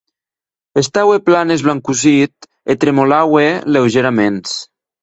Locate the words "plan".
1.27-1.47